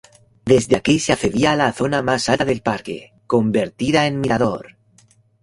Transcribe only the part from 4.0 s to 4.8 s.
en mirador.